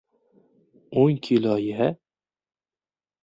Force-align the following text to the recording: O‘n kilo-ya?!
O‘n 1.01 1.19
kilo-ya?! 1.27 1.89